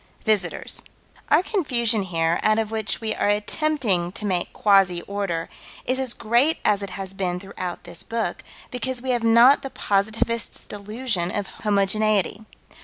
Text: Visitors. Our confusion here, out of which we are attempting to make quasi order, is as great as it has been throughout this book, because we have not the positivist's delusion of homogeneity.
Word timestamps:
Visitors. 0.25 0.81
Our 1.29 1.43
confusion 1.43 2.01
here, 2.01 2.39
out 2.41 2.57
of 2.57 2.71
which 2.71 3.01
we 3.01 3.13
are 3.13 3.27
attempting 3.29 4.11
to 4.13 4.25
make 4.25 4.51
quasi 4.51 5.03
order, 5.03 5.47
is 5.85 5.99
as 5.99 6.15
great 6.15 6.57
as 6.65 6.81
it 6.81 6.89
has 6.97 7.13
been 7.13 7.39
throughout 7.39 7.83
this 7.83 8.01
book, 8.01 8.43
because 8.71 8.99
we 8.99 9.11
have 9.11 9.21
not 9.23 9.61
the 9.61 9.69
positivist's 9.69 10.65
delusion 10.65 11.29
of 11.29 11.45
homogeneity. 11.45 12.43